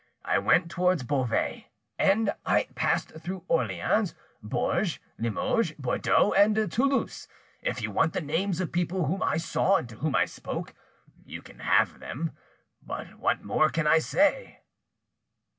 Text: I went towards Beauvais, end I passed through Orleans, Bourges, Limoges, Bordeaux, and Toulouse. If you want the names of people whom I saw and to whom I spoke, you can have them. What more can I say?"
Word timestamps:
I 0.25 0.39
went 0.39 0.71
towards 0.71 1.03
Beauvais, 1.03 1.67
end 1.99 2.33
I 2.43 2.67
passed 2.73 3.09
through 3.19 3.43
Orleans, 3.47 4.15
Bourges, 4.41 4.97
Limoges, 5.19 5.73
Bordeaux, 5.77 6.33
and 6.35 6.55
Toulouse. 6.71 7.27
If 7.61 7.83
you 7.83 7.91
want 7.91 8.13
the 8.13 8.21
names 8.21 8.59
of 8.59 8.71
people 8.71 9.05
whom 9.05 9.21
I 9.21 9.37
saw 9.37 9.75
and 9.75 9.87
to 9.89 9.97
whom 9.97 10.15
I 10.15 10.25
spoke, 10.25 10.73
you 11.23 11.43
can 11.43 11.59
have 11.59 11.99
them. 11.99 12.31
What 12.83 13.43
more 13.43 13.69
can 13.69 13.85
I 13.85 13.99
say?" 13.99 14.61